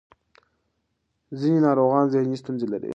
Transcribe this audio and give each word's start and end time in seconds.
ځینې 1.39 1.57
ناروغان 1.65 2.05
ذهني 2.13 2.37
ستونزې 2.41 2.67
لري. 2.73 2.89